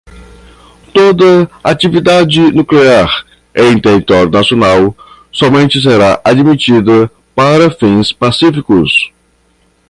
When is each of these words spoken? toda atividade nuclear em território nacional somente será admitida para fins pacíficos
toda 0.95 1.47
atividade 1.63 2.41
nuclear 2.51 3.23
em 3.55 3.77
território 3.79 4.31
nacional 4.31 4.95
somente 5.31 5.79
será 5.79 6.19
admitida 6.25 7.07
para 7.35 7.69
fins 7.69 8.11
pacíficos 8.11 9.11